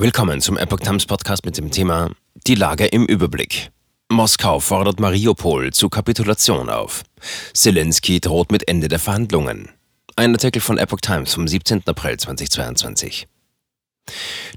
[0.00, 2.10] Willkommen zum Epoch Times Podcast mit dem Thema
[2.46, 3.70] Die Lage im Überblick.
[4.08, 7.02] Moskau fordert Mariupol zur Kapitulation auf.
[7.52, 9.68] Zelensky droht mit Ende der Verhandlungen.
[10.16, 11.82] Ein Artikel von Epoch Times vom 17.
[11.84, 13.26] April 2022.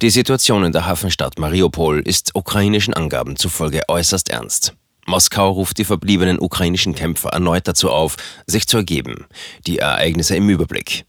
[0.00, 4.74] Die Situation in der Hafenstadt Mariupol ist ukrainischen Angaben zufolge äußerst ernst.
[5.06, 8.14] Moskau ruft die verbliebenen ukrainischen Kämpfer erneut dazu auf,
[8.46, 9.26] sich zu ergeben.
[9.66, 11.04] Die Ereignisse im Überblick.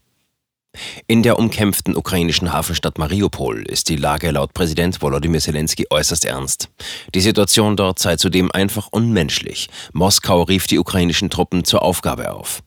[1.06, 6.68] In der umkämpften ukrainischen Hafenstadt Mariupol ist die Lage laut Präsident Volodymyr Zelensky äußerst ernst.
[7.14, 9.68] Die Situation dort sei zudem einfach unmenschlich.
[9.92, 12.62] Moskau rief die ukrainischen Truppen zur Aufgabe auf.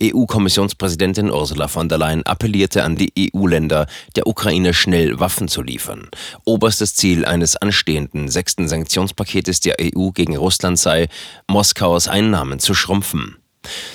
[0.00, 6.08] EU-Kommissionspräsidentin Ursula von der Leyen appellierte an die EU-Länder, der Ukraine schnell Waffen zu liefern.
[6.44, 11.08] Oberstes Ziel eines anstehenden sechsten Sanktionspaketes der EU gegen Russland sei,
[11.48, 13.36] Moskaus Einnahmen zu schrumpfen.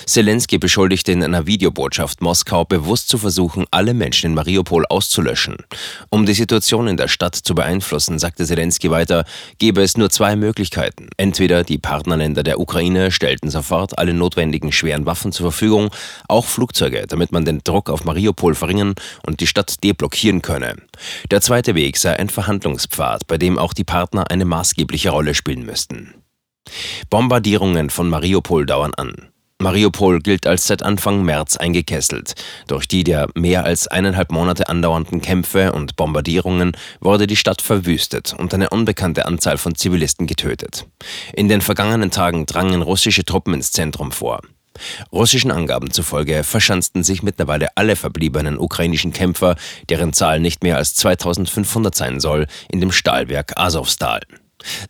[0.06, 5.56] Zelensky beschuldigte in einer Videobotschaft Moskau bewusst zu versuchen, alle Menschen in Mariupol auszulöschen.
[6.08, 9.24] Um die Situation in der Stadt zu beeinflussen, sagte Zelensky weiter,
[9.58, 11.08] gebe es nur zwei Möglichkeiten.
[11.16, 15.90] Entweder die Partnerländer der Ukraine stellten sofort alle notwendigen schweren Waffen zur Verfügung,
[16.28, 18.94] auch Flugzeuge, damit man den Druck auf Mariupol verringern
[19.26, 20.76] und die Stadt deblockieren könne.
[21.30, 25.64] Der zweite Weg sei ein Verhandlungspfad, bei dem auch die Partner eine maßgebliche Rolle spielen
[25.64, 26.14] müssten.
[27.08, 29.30] Bombardierungen von Mariupol dauern an.
[29.60, 32.34] Mariupol gilt als seit Anfang März eingekesselt.
[32.66, 38.34] Durch die der mehr als eineinhalb Monate andauernden Kämpfe und Bombardierungen wurde die Stadt verwüstet
[38.38, 40.86] und eine unbekannte Anzahl von Zivilisten getötet.
[41.34, 44.40] In den vergangenen Tagen drangen russische Truppen ins Zentrum vor.
[45.12, 49.56] Russischen Angaben zufolge verschanzten sich mittlerweile alle verbliebenen ukrainischen Kämpfer,
[49.90, 54.20] deren Zahl nicht mehr als 2500 sein soll, in dem Stahlwerk Azovstal.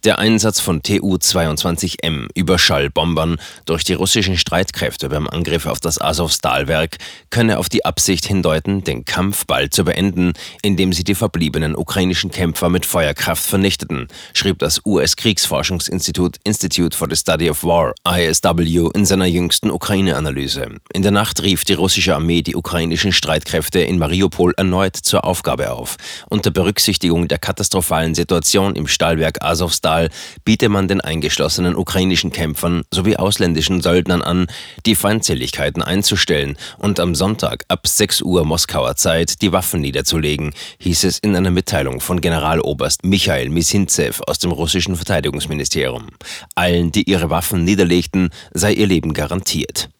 [0.04, 6.96] Der Einsatz von Tu-22M Überschallbombern durch die russischen Streitkräfte beim Angriff auf das Azov-Stahlwerk
[7.30, 10.32] könne auf die Absicht hindeuten, den Kampf bald zu beenden,
[10.62, 17.16] indem sie die verbliebenen ukrainischen Kämpfer mit Feuerkraft vernichteten, schrieb das US-Kriegsforschungsinstitut Institute for the
[17.16, 20.80] Study of War, ISW, in seiner jüngsten Ukraine-Analyse.
[20.92, 25.70] In der Nacht rief die russische Armee die ukrainischen Streitkräfte in Mariupol erneut zur Aufgabe
[25.70, 25.96] auf.
[26.28, 30.08] Unter Berücksichtigung der katastrophalen Situation im Stahlwerk Azov Asowstal
[30.44, 34.46] biete man den eingeschlossenen ukrainischen Kämpfern sowie ausländischen Söldnern an,
[34.86, 41.04] die Feindseligkeiten einzustellen und am Sonntag ab 6 Uhr Moskauer Zeit die Waffen niederzulegen, hieß
[41.04, 46.06] es in einer Mitteilung von Generaloberst Michail Misintsev aus dem russischen Verteidigungsministerium.
[46.54, 49.90] Allen, die ihre Waffen niederlegten, sei ihr Leben garantiert.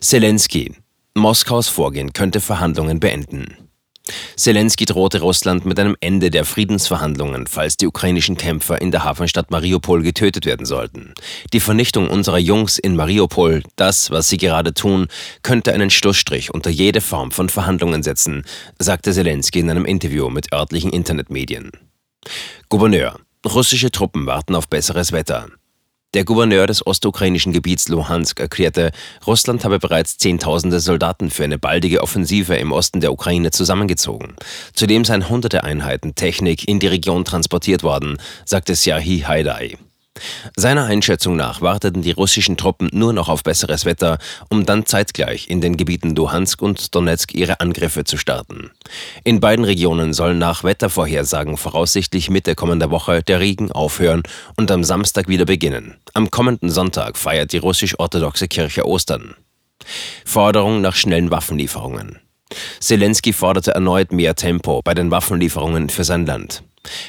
[0.00, 0.74] Zelensky.
[1.14, 3.63] Moskaus Vorgehen könnte Verhandlungen beenden.
[4.36, 9.50] Zelensky drohte Russland mit einem Ende der Friedensverhandlungen, falls die ukrainischen Kämpfer in der Hafenstadt
[9.50, 11.14] Mariupol getötet werden sollten.
[11.52, 15.08] Die Vernichtung unserer Jungs in Mariupol, das, was sie gerade tun,
[15.42, 18.44] könnte einen Schlussstrich unter jede Form von Verhandlungen setzen,
[18.78, 21.70] sagte Zelensky in einem Interview mit örtlichen Internetmedien.
[22.68, 23.20] Gouverneur.
[23.46, 25.48] Russische Truppen warten auf besseres Wetter.
[26.14, 28.92] Der Gouverneur des ostukrainischen Gebiets Luhansk erklärte,
[29.26, 34.36] Russland habe bereits Zehntausende Soldaten für eine baldige Offensive im Osten der Ukraine zusammengezogen.
[34.74, 39.76] Zudem seien hunderte Einheiten Technik in die Region transportiert worden, sagte Siahi Haidai.
[40.56, 45.48] Seiner Einschätzung nach warteten die russischen Truppen nur noch auf besseres Wetter, um dann zeitgleich
[45.48, 48.70] in den Gebieten Luhansk und Donetsk ihre Angriffe zu starten.
[49.24, 54.22] In beiden Regionen soll nach Wettervorhersagen voraussichtlich Mitte kommender Woche der Regen aufhören
[54.56, 55.96] und am Samstag wieder beginnen.
[56.14, 59.34] Am kommenden Sonntag feiert die russisch-orthodoxe Kirche Ostern.
[60.24, 62.20] Forderung nach schnellen Waffenlieferungen.
[62.78, 66.62] Zelensky forderte erneut mehr Tempo bei den Waffenlieferungen für sein Land.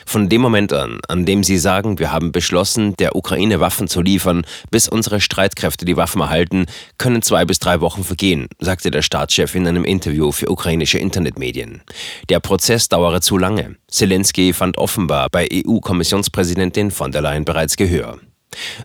[0.05, 4.01] Von dem Moment an, an dem sie sagen, wir haben beschlossen, der Ukraine Waffen zu
[4.01, 6.65] liefern, bis unsere Streitkräfte die Waffen erhalten,
[6.97, 11.81] können zwei bis drei Wochen vergehen, sagte der Staatschef in einem Interview für ukrainische Internetmedien.
[12.29, 13.75] Der Prozess dauere zu lange.
[13.87, 18.19] Zelensky fand offenbar bei EU-Kommissionspräsidentin von der Leyen bereits Gehör.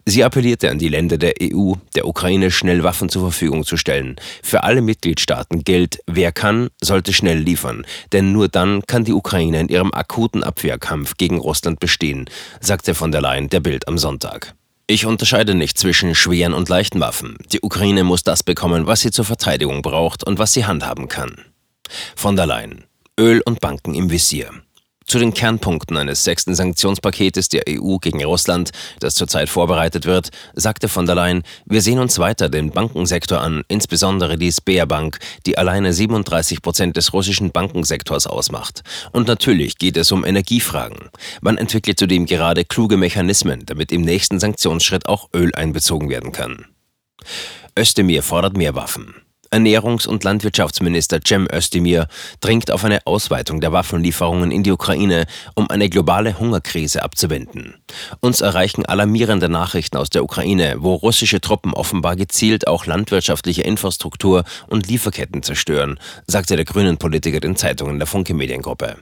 [0.04, 4.16] Sie appellierte an die Länder der EU, der Ukraine schnell Waffen zur Verfügung zu stellen.
[4.42, 9.60] Für alle Mitgliedstaaten gilt, wer kann, sollte schnell liefern, denn nur dann kann die Ukraine
[9.60, 12.28] in ihrem akuten Abwehrkampf gegen Russland bestehen,
[12.60, 14.54] sagte von der Leyen der Bild am Sonntag.
[14.86, 17.36] Ich unterscheide nicht zwischen schweren und leichten Waffen.
[17.52, 21.44] Die Ukraine muss das bekommen, was sie zur Verteidigung braucht und was sie handhaben kann.
[22.16, 22.84] Von der Leyen.
[23.18, 24.50] Öl und Banken im Visier.
[25.10, 28.70] Zu den Kernpunkten eines sechsten Sanktionspaketes der EU gegen Russland,
[29.00, 33.64] das zurzeit vorbereitet wird, sagte von der Leyen, wir sehen uns weiter den Bankensektor an,
[33.66, 38.84] insbesondere die Sberbank, die alleine 37 Prozent des russischen Bankensektors ausmacht.
[39.10, 41.10] Und natürlich geht es um Energiefragen.
[41.40, 46.66] Man entwickelt zudem gerade kluge Mechanismen, damit im nächsten Sanktionsschritt auch Öl einbezogen werden kann.
[47.76, 49.16] Özdemir fordert mehr Waffen.
[49.52, 52.06] Ernährungs- und Landwirtschaftsminister Cem Özdemir
[52.40, 57.74] dringt auf eine Ausweitung der Waffenlieferungen in die Ukraine, um eine globale Hungerkrise abzuwenden.
[58.20, 64.44] Uns erreichen alarmierende Nachrichten aus der Ukraine, wo russische Truppen offenbar gezielt auch landwirtschaftliche Infrastruktur
[64.68, 65.98] und Lieferketten zerstören,
[66.28, 68.98] sagte der grünen Politiker den Zeitungen der Funke Mediengruppe.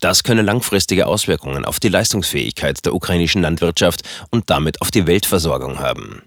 [0.00, 5.78] Das könne langfristige Auswirkungen auf die Leistungsfähigkeit der ukrainischen Landwirtschaft und damit auf die Weltversorgung
[5.78, 6.22] haben.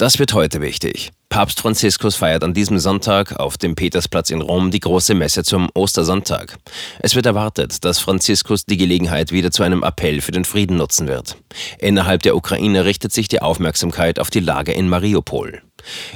[0.00, 1.10] Das wird heute wichtig.
[1.28, 5.68] Papst Franziskus feiert an diesem Sonntag auf dem Petersplatz in Rom die große Messe zum
[5.74, 6.56] Ostersonntag.
[7.00, 11.06] Es wird erwartet, dass Franziskus die Gelegenheit wieder zu einem Appell für den Frieden nutzen
[11.06, 11.36] wird.
[11.78, 15.60] Innerhalb der Ukraine richtet sich die Aufmerksamkeit auf die Lage in Mariupol.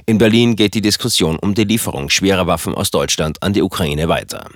[0.07, 4.09] In Berlin geht die Diskussion um die Lieferung schwerer Waffen aus Deutschland an die Ukraine
[4.09, 4.47] weiter.